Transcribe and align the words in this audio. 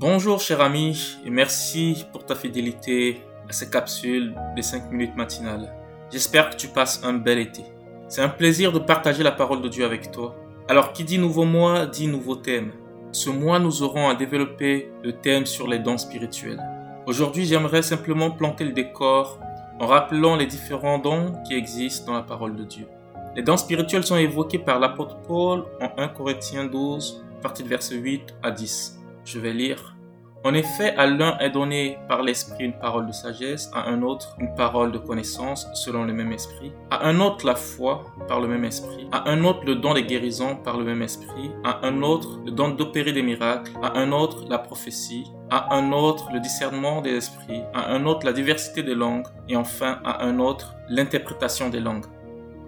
Bonjour 0.00 0.38
cher 0.38 0.60
ami 0.60 1.18
et 1.24 1.30
merci 1.30 2.04
pour 2.12 2.24
ta 2.24 2.36
fidélité 2.36 3.20
à 3.48 3.52
ces 3.52 3.68
capsules 3.68 4.32
des 4.54 4.62
5 4.62 4.92
minutes 4.92 5.16
matinales. 5.16 5.74
J'espère 6.12 6.50
que 6.50 6.54
tu 6.54 6.68
passes 6.68 7.02
un 7.02 7.14
bel 7.14 7.40
été. 7.40 7.64
C'est 8.06 8.22
un 8.22 8.28
plaisir 8.28 8.70
de 8.70 8.78
partager 8.78 9.24
la 9.24 9.32
parole 9.32 9.60
de 9.60 9.68
Dieu 9.68 9.84
avec 9.84 10.12
toi. 10.12 10.36
Alors 10.68 10.92
qui 10.92 11.02
dit 11.02 11.18
nouveau 11.18 11.44
mois 11.44 11.86
dit 11.86 12.06
nouveau 12.06 12.36
thème. 12.36 12.70
Ce 13.10 13.28
mois 13.28 13.58
nous 13.58 13.82
aurons 13.82 14.08
à 14.08 14.14
développer 14.14 14.92
le 15.02 15.14
thème 15.14 15.46
sur 15.46 15.66
les 15.66 15.80
dons 15.80 15.98
spirituels. 15.98 16.62
Aujourd'hui 17.08 17.44
j'aimerais 17.44 17.82
simplement 17.82 18.30
planter 18.30 18.66
le 18.66 18.72
décor 18.72 19.40
en 19.80 19.86
rappelant 19.88 20.36
les 20.36 20.46
différents 20.46 21.00
dons 21.00 21.32
qui 21.44 21.54
existent 21.54 22.12
dans 22.12 22.18
la 22.18 22.22
parole 22.22 22.54
de 22.54 22.62
Dieu. 22.62 22.86
Les 23.34 23.42
dons 23.42 23.56
spirituels 23.56 24.04
sont 24.04 24.16
évoqués 24.16 24.60
par 24.60 24.78
l'apôtre 24.78 25.18
Paul 25.26 25.64
en 25.80 26.00
1 26.00 26.06
Corinthiens 26.10 26.66
12, 26.66 27.24
partie 27.42 27.64
de 27.64 27.68
verset 27.68 27.96
8 27.96 28.36
à 28.44 28.52
10. 28.52 28.97
Je 29.30 29.38
vais 29.38 29.52
lire. 29.52 29.94
En 30.42 30.54
effet, 30.54 30.94
à 30.96 31.06
l'un 31.06 31.36
est 31.36 31.50
donné 31.50 31.98
par 32.08 32.22
l'Esprit 32.22 32.64
une 32.64 32.78
parole 32.78 33.06
de 33.06 33.12
sagesse, 33.12 33.70
à 33.74 33.90
un 33.90 34.00
autre 34.00 34.34
une 34.38 34.54
parole 34.54 34.90
de 34.90 34.96
connaissance 34.96 35.66
selon 35.74 36.04
le 36.04 36.14
même 36.14 36.32
Esprit, 36.32 36.72
à 36.90 37.06
un 37.06 37.20
autre 37.20 37.44
la 37.44 37.54
foi 37.54 38.06
par 38.26 38.40
le 38.40 38.48
même 38.48 38.64
Esprit, 38.64 39.06
à 39.12 39.28
un 39.28 39.44
autre 39.44 39.66
le 39.66 39.74
don 39.74 39.92
des 39.92 40.04
guérisons 40.04 40.56
par 40.56 40.78
le 40.78 40.84
même 40.84 41.02
Esprit, 41.02 41.50
à 41.62 41.86
un 41.86 42.00
autre 42.00 42.40
le 42.46 42.52
don 42.52 42.70
d'opérer 42.70 43.12
des 43.12 43.20
miracles, 43.20 43.72
à 43.82 43.98
un 43.98 44.12
autre 44.12 44.46
la 44.48 44.58
prophétie, 44.58 45.30
à 45.50 45.74
un 45.74 45.92
autre 45.92 46.30
le 46.32 46.40
discernement 46.40 47.02
des 47.02 47.16
esprits, 47.16 47.60
à 47.74 47.92
un 47.92 48.06
autre 48.06 48.24
la 48.24 48.32
diversité 48.32 48.82
des 48.82 48.94
langues, 48.94 49.26
et 49.46 49.56
enfin 49.56 50.00
à 50.06 50.24
un 50.24 50.38
autre 50.38 50.74
l'interprétation 50.88 51.68
des 51.68 51.80
langues. 51.80 52.06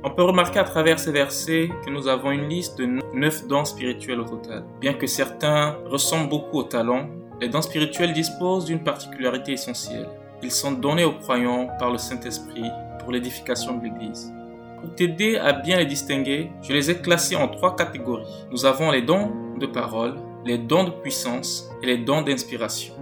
On 0.03 0.09
peut 0.09 0.23
remarquer 0.23 0.59
à 0.59 0.65
travers 0.65 0.99
ces 0.99 1.13
versets 1.13 1.69
que 1.85 1.91
nous 1.91 2.09
avons 2.09 2.31
une 2.31 2.49
liste 2.49 2.79
de 2.79 2.87
neuf 3.13 3.47
dons 3.47 3.67
spirituels 3.67 4.21
au 4.21 4.25
total. 4.25 4.65
Bien 4.81 4.95
que 4.95 5.07
certains 5.07 5.77
ressemblent 5.85 6.31
beaucoup 6.31 6.61
aux 6.61 6.65
talents, 6.65 7.07
les 7.39 7.51
dons 7.51 7.61
spirituels 7.61 8.15
disposent 8.15 8.65
d'une 8.65 8.83
particularité 8.83 9.53
essentielle. 9.53 10.09
Ils 10.43 10.51
sont 10.51 10.73
donnés 10.73 11.05
aux 11.05 11.13
croyants 11.13 11.69
par 11.79 11.91
le 11.91 11.99
Saint-Esprit 11.99 12.65
pour 12.99 13.13
l'édification 13.13 13.77
de 13.77 13.85
l'Église. 13.85 14.33
Pour 14.81 14.95
t'aider 14.95 15.37
à 15.37 15.53
bien 15.53 15.77
les 15.77 15.85
distinguer, 15.85 16.51
je 16.63 16.73
les 16.73 16.91
ai 16.91 16.97
classés 16.97 17.37
en 17.37 17.49
trois 17.49 17.77
catégories. 17.77 18.25
Nous 18.51 18.65
avons 18.65 18.91
les 18.91 19.03
dons 19.03 19.31
de 19.59 19.67
parole, 19.67 20.15
les 20.47 20.57
dons 20.57 20.85
de 20.85 20.91
puissance 20.91 21.69
et 21.83 21.87
les 21.87 21.99
dons 21.99 22.23
d'inspiration. 22.23 22.95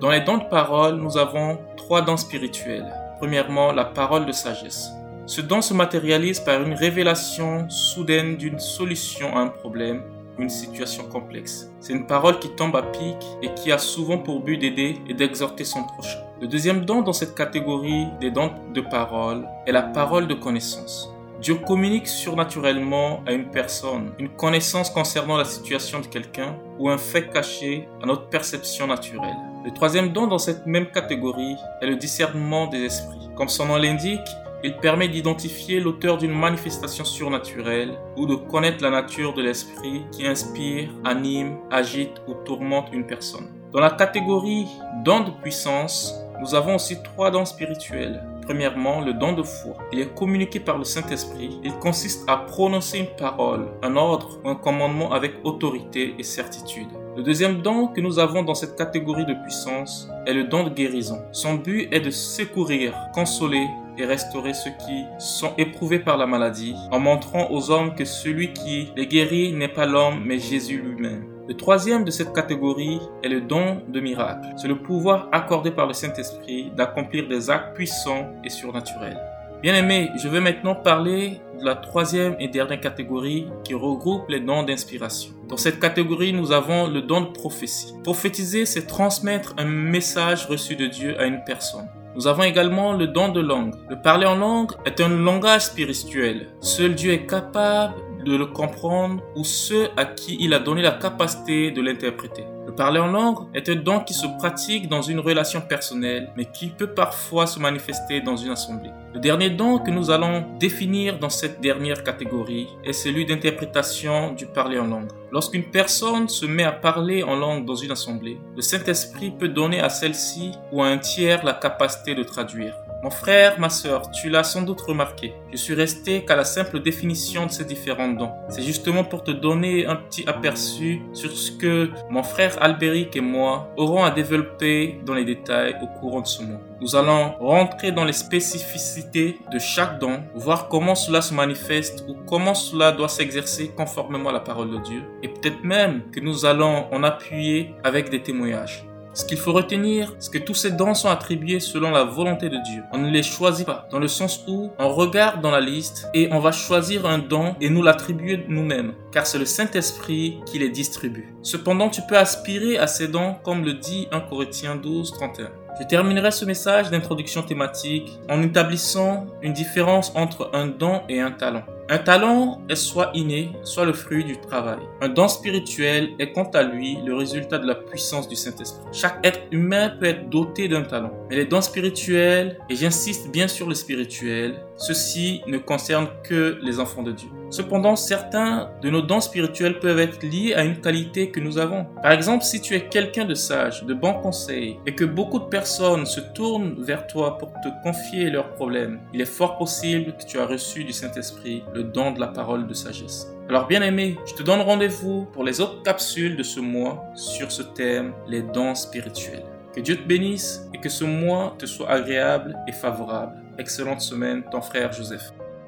Dans 0.00 0.10
les 0.10 0.20
dons 0.20 0.36
de 0.36 0.48
parole, 0.50 0.96
nous 0.96 1.16
avons 1.16 1.58
trois 1.78 2.02
dons 2.02 2.18
spirituels. 2.18 2.92
Premièrement, 3.18 3.72
la 3.72 3.86
parole 3.86 4.26
de 4.26 4.32
sagesse. 4.32 4.90
Ce 5.30 5.40
don 5.40 5.62
se 5.62 5.72
matérialise 5.72 6.40
par 6.40 6.60
une 6.60 6.74
révélation 6.74 7.70
soudaine 7.70 8.36
d'une 8.36 8.58
solution 8.58 9.36
à 9.36 9.42
un 9.42 9.46
problème 9.46 10.02
une 10.40 10.48
situation 10.48 11.04
complexe. 11.04 11.70
C'est 11.78 11.92
une 11.92 12.08
parole 12.08 12.40
qui 12.40 12.48
tombe 12.48 12.74
à 12.74 12.82
pic 12.82 13.16
et 13.40 13.54
qui 13.54 13.70
a 13.70 13.78
souvent 13.78 14.18
pour 14.18 14.40
but 14.40 14.58
d'aider 14.58 14.96
et 15.08 15.14
d'exhorter 15.14 15.62
son 15.62 15.84
prochain. 15.84 16.18
Le 16.40 16.48
deuxième 16.48 16.84
don 16.84 17.02
dans 17.02 17.12
cette 17.12 17.36
catégorie 17.36 18.06
des 18.20 18.32
dons 18.32 18.50
de 18.74 18.80
parole 18.80 19.46
est 19.68 19.72
la 19.72 19.82
parole 19.82 20.26
de 20.26 20.34
connaissance. 20.34 21.14
Dieu 21.40 21.54
communique 21.54 22.08
surnaturellement 22.08 23.22
à 23.24 23.30
une 23.30 23.52
personne 23.52 24.10
une 24.18 24.30
connaissance 24.30 24.90
concernant 24.90 25.36
la 25.36 25.44
situation 25.44 26.00
de 26.00 26.06
quelqu'un 26.06 26.56
ou 26.76 26.90
un 26.90 26.98
fait 26.98 27.28
caché 27.28 27.88
à 28.02 28.06
notre 28.06 28.28
perception 28.30 28.88
naturelle. 28.88 29.36
Le 29.64 29.70
troisième 29.70 30.10
don 30.10 30.26
dans 30.26 30.38
cette 30.38 30.66
même 30.66 30.90
catégorie 30.90 31.54
est 31.82 31.86
le 31.86 31.94
discernement 31.94 32.66
des 32.66 32.78
esprits. 32.78 33.28
Comme 33.36 33.48
son 33.48 33.66
nom 33.66 33.76
l'indique, 33.76 34.18
il 34.62 34.76
permet 34.76 35.08
d'identifier 35.08 35.80
l'auteur 35.80 36.18
d'une 36.18 36.38
manifestation 36.38 37.04
surnaturelle 37.04 37.98
ou 38.16 38.26
de 38.26 38.34
connaître 38.34 38.82
la 38.82 38.90
nature 38.90 39.34
de 39.34 39.42
l'esprit 39.42 40.02
qui 40.12 40.26
inspire, 40.26 40.90
anime, 41.04 41.56
agite 41.70 42.20
ou 42.28 42.34
tourmente 42.44 42.88
une 42.92 43.06
personne. 43.06 43.48
Dans 43.72 43.80
la 43.80 43.90
catégorie 43.90 44.66
dons 45.04 45.20
de 45.20 45.30
puissance, 45.42 46.14
nous 46.40 46.54
avons 46.54 46.74
aussi 46.74 47.02
trois 47.02 47.30
dons 47.30 47.44
spirituels. 47.44 48.22
Premièrement, 48.42 49.00
le 49.00 49.12
don 49.12 49.32
de 49.32 49.42
foi. 49.42 49.76
Il 49.92 50.00
est 50.00 50.14
communiqué 50.14 50.58
par 50.58 50.76
le 50.76 50.84
Saint-Esprit. 50.84 51.60
Il 51.62 51.72
consiste 51.74 52.28
à 52.28 52.36
prononcer 52.36 52.98
une 52.98 53.16
parole, 53.16 53.68
un 53.82 53.94
ordre 53.96 54.40
ou 54.42 54.48
un 54.48 54.56
commandement 54.56 55.12
avec 55.12 55.34
autorité 55.44 56.14
et 56.18 56.22
certitude. 56.22 56.88
Le 57.16 57.22
deuxième 57.22 57.60
don 57.60 57.88
que 57.88 58.00
nous 58.00 58.18
avons 58.18 58.42
dans 58.42 58.54
cette 58.54 58.76
catégorie 58.76 59.26
de 59.26 59.34
puissance 59.34 60.08
est 60.26 60.32
le 60.32 60.44
don 60.44 60.64
de 60.64 60.70
guérison. 60.70 61.22
Son 61.32 61.54
but 61.54 61.88
est 61.92 62.00
de 62.00 62.10
secourir, 62.10 62.94
consoler, 63.14 63.66
et 63.98 64.04
restaurer 64.04 64.54
ceux 64.54 64.70
qui 64.70 65.04
sont 65.18 65.52
éprouvés 65.58 65.98
par 65.98 66.16
la 66.16 66.26
maladie, 66.26 66.74
en 66.90 66.98
montrant 66.98 67.50
aux 67.50 67.70
hommes 67.70 67.94
que 67.94 68.04
celui 68.04 68.52
qui 68.52 68.92
les 68.96 69.06
guérit 69.06 69.52
n'est 69.52 69.68
pas 69.68 69.86
l'homme, 69.86 70.22
mais 70.24 70.38
Jésus 70.38 70.80
lui-même. 70.80 71.24
Le 71.48 71.56
troisième 71.56 72.04
de 72.04 72.10
cette 72.10 72.32
catégorie 72.32 73.00
est 73.24 73.28
le 73.28 73.40
don 73.40 73.82
de 73.88 73.98
miracle. 73.98 74.48
C'est 74.56 74.68
le 74.68 74.78
pouvoir 74.78 75.28
accordé 75.32 75.72
par 75.72 75.86
le 75.86 75.94
Saint-Esprit 75.94 76.70
d'accomplir 76.76 77.26
des 77.26 77.50
actes 77.50 77.74
puissants 77.74 78.30
et 78.44 78.50
surnaturels. 78.50 79.18
Bien 79.62 79.74
aimé, 79.74 80.10
je 80.16 80.28
vais 80.28 80.40
maintenant 80.40 80.74
parler 80.74 81.40
de 81.58 81.64
la 81.66 81.74
troisième 81.74 82.34
et 82.38 82.48
dernière 82.48 82.80
catégorie 82.80 83.46
qui 83.62 83.74
regroupe 83.74 84.28
les 84.30 84.40
dons 84.40 84.62
d'inspiration. 84.62 85.32
Dans 85.48 85.58
cette 85.58 85.80
catégorie, 85.80 86.32
nous 86.32 86.52
avons 86.52 86.86
le 86.86 87.02
don 87.02 87.20
de 87.20 87.32
prophétie. 87.32 87.92
Prophétiser, 88.02 88.64
c'est 88.64 88.86
transmettre 88.86 89.54
un 89.58 89.66
message 89.66 90.46
reçu 90.46 90.76
de 90.76 90.86
Dieu 90.86 91.20
à 91.20 91.26
une 91.26 91.44
personne. 91.44 91.88
Nous 92.16 92.26
avons 92.26 92.42
également 92.42 92.92
le 92.92 93.06
don 93.06 93.28
de 93.28 93.40
langue. 93.40 93.74
Le 93.88 94.00
parler 94.00 94.26
en 94.26 94.36
langue 94.36 94.72
est 94.84 95.00
un 95.00 95.08
langage 95.08 95.62
spirituel. 95.66 96.48
Seul 96.60 96.94
Dieu 96.94 97.12
est 97.12 97.26
capable 97.26 97.94
de 98.24 98.36
le 98.36 98.46
comprendre 98.46 99.22
ou 99.36 99.44
ceux 99.44 99.88
à 99.96 100.04
qui 100.04 100.36
il 100.40 100.52
a 100.52 100.58
donné 100.58 100.82
la 100.82 100.90
capacité 100.90 101.70
de 101.70 101.80
l'interpréter. 101.80 102.44
Le 102.66 102.74
parler 102.74 103.00
en 103.00 103.06
langue 103.06 103.48
est 103.54 103.68
un 103.68 103.76
don 103.76 104.00
qui 104.00 104.14
se 104.14 104.26
pratique 104.38 104.88
dans 104.88 105.02
une 105.02 105.20
relation 105.20 105.60
personnelle, 105.60 106.30
mais 106.36 106.44
qui 106.44 106.68
peut 106.68 106.88
parfois 106.88 107.46
se 107.46 107.58
manifester 107.58 108.20
dans 108.20 108.36
une 108.36 108.50
assemblée. 108.50 108.90
Le 109.14 109.20
dernier 109.20 109.50
don 109.50 109.78
que 109.78 109.90
nous 109.90 110.10
allons 110.10 110.44
définir 110.58 111.18
dans 111.18 111.30
cette 111.30 111.60
dernière 111.60 112.04
catégorie 112.04 112.68
est 112.84 112.92
celui 112.92 113.24
d'interprétation 113.24 114.32
du 114.32 114.46
parler 114.46 114.78
en 114.78 114.86
langue. 114.86 115.10
Lorsqu'une 115.32 115.70
personne 115.70 116.28
se 116.28 116.44
met 116.44 116.64
à 116.64 116.72
parler 116.72 117.22
en 117.22 117.36
langue 117.36 117.64
dans 117.64 117.76
une 117.76 117.92
assemblée, 117.92 118.38
le 118.56 118.62
Saint-Esprit 118.62 119.30
peut 119.30 119.48
donner 119.48 119.80
à 119.80 119.88
celle-ci 119.88 120.50
ou 120.72 120.82
à 120.82 120.88
un 120.88 120.98
tiers 120.98 121.44
la 121.44 121.54
capacité 121.54 122.16
de 122.16 122.24
traduire. 122.24 122.74
Mon 123.02 123.08
frère, 123.08 123.58
ma 123.58 123.70
sœur, 123.70 124.10
tu 124.10 124.28
l'as 124.28 124.44
sans 124.44 124.60
doute 124.60 124.82
remarqué. 124.82 125.32
Je 125.52 125.56
suis 125.56 125.72
resté 125.72 126.22
qu'à 126.26 126.36
la 126.36 126.44
simple 126.44 126.80
définition 126.80 127.46
de 127.46 127.50
ces 127.50 127.64
différents 127.64 128.08
dons. 128.08 128.30
C'est 128.50 128.60
justement 128.60 129.04
pour 129.04 129.24
te 129.24 129.30
donner 129.30 129.86
un 129.86 129.96
petit 129.96 130.28
aperçu 130.28 131.00
sur 131.14 131.30
ce 131.30 131.50
que 131.50 131.88
mon 132.10 132.22
frère 132.22 132.62
Albéric 132.62 133.16
et 133.16 133.22
moi 133.22 133.72
aurons 133.78 134.04
à 134.04 134.10
développer 134.10 135.00
dans 135.06 135.14
les 135.14 135.24
détails 135.24 135.76
au 135.82 135.86
courant 135.86 136.20
de 136.20 136.26
ce 136.26 136.42
mois. 136.42 136.60
Nous 136.82 136.94
allons 136.94 137.32
rentrer 137.40 137.90
dans 137.90 138.04
les 138.04 138.12
spécificités 138.12 139.38
de 139.50 139.58
chaque 139.58 139.98
don, 139.98 140.22
voir 140.34 140.68
comment 140.68 140.94
cela 140.94 141.22
se 141.22 141.32
manifeste 141.32 142.04
ou 142.06 142.16
comment 142.28 142.54
cela 142.54 142.92
doit 142.92 143.08
s'exercer 143.08 143.68
conformément 143.68 144.28
à 144.28 144.32
la 144.32 144.40
parole 144.40 144.70
de 144.70 144.78
Dieu. 144.78 145.02
Et 145.22 145.28
peut-être 145.28 145.64
même 145.64 146.02
que 146.10 146.20
nous 146.20 146.44
allons 146.44 146.86
en 146.92 147.02
appuyer 147.02 147.74
avec 147.82 148.10
des 148.10 148.22
témoignages. 148.22 148.84
Ce 149.12 149.24
qu'il 149.24 149.38
faut 149.38 149.52
retenir, 149.52 150.14
c'est 150.18 150.32
que 150.32 150.38
tous 150.38 150.54
ces 150.54 150.70
dons 150.70 150.94
sont 150.94 151.08
attribués 151.08 151.58
selon 151.58 151.90
la 151.90 152.04
volonté 152.04 152.48
de 152.48 152.58
Dieu. 152.70 152.82
On 152.92 152.98
ne 152.98 153.10
les 153.10 153.24
choisit 153.24 153.66
pas, 153.66 153.88
dans 153.90 153.98
le 153.98 154.06
sens 154.06 154.44
où 154.46 154.70
on 154.78 154.88
regarde 154.88 155.40
dans 155.40 155.50
la 155.50 155.60
liste 155.60 156.08
et 156.14 156.28
on 156.32 156.38
va 156.38 156.52
choisir 156.52 157.06
un 157.06 157.18
don 157.18 157.56
et 157.60 157.70
nous 157.70 157.82
l'attribuer 157.82 158.44
nous-mêmes, 158.48 158.94
car 159.10 159.26
c'est 159.26 159.38
le 159.38 159.44
Saint-Esprit 159.44 160.38
qui 160.46 160.58
les 160.60 160.68
distribue. 160.68 161.34
Cependant, 161.42 161.88
tu 161.88 162.02
peux 162.08 162.16
aspirer 162.16 162.78
à 162.78 162.86
ces 162.86 163.08
dons 163.08 163.34
comme 163.42 163.64
le 163.64 163.74
dit 163.74 164.06
1 164.12 164.20
Corinthiens 164.20 164.76
12, 164.76 165.12
31. 165.12 165.50
Je 165.80 165.86
terminerai 165.86 166.30
ce 166.30 166.44
message 166.44 166.90
d'introduction 166.90 167.42
thématique 167.42 168.18
en 168.28 168.42
établissant 168.42 169.26
une 169.42 169.52
différence 169.52 170.12
entre 170.14 170.50
un 170.52 170.66
don 170.66 171.02
et 171.08 171.20
un 171.20 171.30
talent. 171.30 171.64
Un 171.92 171.98
talent 171.98 172.60
est 172.68 172.76
soit 172.76 173.10
inné, 173.14 173.50
soit 173.64 173.84
le 173.84 173.92
fruit 173.92 174.22
du 174.22 174.38
travail. 174.38 174.78
Un 175.00 175.08
don 175.08 175.26
spirituel 175.26 176.10
est 176.20 176.30
quant 176.30 176.48
à 176.54 176.62
lui 176.62 176.98
le 177.04 177.16
résultat 177.16 177.58
de 177.58 177.66
la 177.66 177.74
puissance 177.74 178.28
du 178.28 178.36
Saint-Esprit. 178.36 178.84
Chaque 178.92 179.18
être 179.26 179.40
humain 179.50 179.88
peut 179.98 180.06
être 180.06 180.30
doté 180.30 180.68
d'un 180.68 180.82
talent. 180.82 181.10
Mais 181.28 181.34
les 181.34 181.46
dons 181.46 181.60
spirituels, 181.60 182.58
et 182.68 182.76
j'insiste 182.76 183.32
bien 183.32 183.48
sur 183.48 183.68
le 183.68 183.74
spirituel, 183.74 184.54
ceci 184.76 185.42
ne 185.48 185.58
concerne 185.58 186.06
que 186.22 186.60
les 186.62 186.78
enfants 186.78 187.02
de 187.02 187.10
Dieu. 187.10 187.28
Cependant, 187.50 187.96
certains 187.96 188.70
de 188.80 188.90
nos 188.90 189.02
dons 189.02 189.20
spirituels 189.20 189.80
peuvent 189.80 189.98
être 189.98 190.22
liés 190.22 190.54
à 190.54 190.62
une 190.62 190.80
qualité 190.80 191.32
que 191.32 191.40
nous 191.40 191.58
avons. 191.58 191.84
Par 192.00 192.12
exemple, 192.12 192.44
si 192.44 192.60
tu 192.60 192.76
es 192.76 192.88
quelqu'un 192.88 193.24
de 193.24 193.34
sage, 193.34 193.82
de 193.84 193.92
bon 193.92 194.14
conseil, 194.14 194.78
et 194.86 194.94
que 194.94 195.04
beaucoup 195.04 195.40
de 195.40 195.46
personnes 195.46 196.06
se 196.06 196.20
tournent 196.20 196.76
vers 196.78 197.08
toi 197.08 197.36
pour 197.36 197.52
te 197.54 197.68
confier 197.82 198.30
leurs 198.30 198.52
problèmes, 198.52 199.00
il 199.12 199.20
est 199.20 199.24
fort 199.24 199.58
possible 199.58 200.14
que 200.16 200.24
tu 200.24 200.38
as 200.38 200.46
reçu 200.46 200.84
du 200.84 200.92
Saint-Esprit 200.92 201.64
le 201.80 201.84
don 201.84 202.12
de 202.12 202.20
la 202.20 202.28
parole 202.28 202.66
de 202.66 202.74
sagesse. 202.74 203.26
Alors 203.48 203.66
bien 203.66 203.80
aimé, 203.82 204.18
je 204.26 204.34
te 204.34 204.42
donne 204.42 204.60
rendez-vous 204.60 205.24
pour 205.32 205.44
les 205.44 205.60
autres 205.60 205.82
capsules 205.82 206.36
de 206.36 206.42
ce 206.42 206.60
mois 206.60 207.02
sur 207.14 207.50
ce 207.50 207.62
thème, 207.62 208.12
les 208.28 208.42
dons 208.42 208.74
spirituels. 208.74 209.44
Que 209.74 209.80
Dieu 209.80 209.96
te 209.96 210.06
bénisse 210.06 210.68
et 210.74 210.78
que 210.78 210.90
ce 210.90 211.04
mois 211.04 211.54
te 211.58 211.64
soit 211.64 211.90
agréable 211.90 212.56
et 212.68 212.72
favorable. 212.72 213.36
Excellente 213.56 214.02
semaine, 214.02 214.42
ton 214.50 214.60
frère 214.60 214.92
Joseph. 214.92 215.32